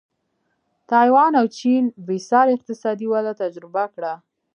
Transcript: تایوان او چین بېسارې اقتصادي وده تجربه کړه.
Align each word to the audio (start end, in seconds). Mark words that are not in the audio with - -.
تایوان 0.89 1.31
او 1.39 1.45
چین 1.57 1.83
بېسارې 2.07 2.51
اقتصادي 2.57 3.05
وده 3.09 3.33
تجربه 3.41 3.83
کړه. 3.93 4.13